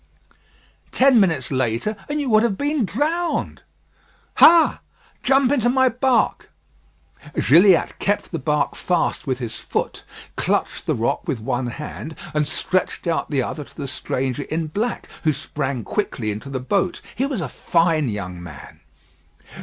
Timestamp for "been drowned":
2.57-3.61